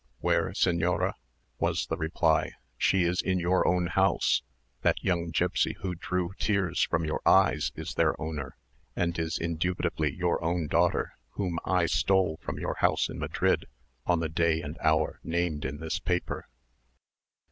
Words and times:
"Where, 0.19 0.49
señora?" 0.49 1.13
was 1.59 1.85
the 1.85 1.95
reply. 1.95 2.53
"She 2.75 3.03
is 3.03 3.21
in 3.21 3.37
your 3.37 3.67
own 3.67 3.85
house. 3.85 4.41
That 4.81 5.03
young 5.03 5.27
gipsy 5.29 5.73
who 5.81 5.93
drew 5.93 6.33
tears 6.39 6.81
from 6.81 7.05
your 7.05 7.21
eyes 7.23 7.71
is 7.75 7.93
their 7.93 8.19
owner, 8.19 8.55
and 8.95 9.19
is 9.19 9.37
indubitably 9.37 10.15
your 10.15 10.43
own 10.43 10.65
daughter, 10.65 11.13
whom 11.33 11.59
I 11.65 11.85
stole 11.85 12.37
from 12.41 12.57
your 12.57 12.77
house 12.79 13.09
in 13.09 13.19
Madrid 13.19 13.67
on 14.07 14.21
the 14.21 14.27
day 14.27 14.63
and 14.63 14.75
hour 14.79 15.19
named 15.23 15.65
in 15.65 15.77
this 15.77 15.99
paper." 15.99 16.47